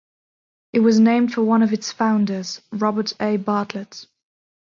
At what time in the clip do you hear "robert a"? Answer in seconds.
2.71-3.37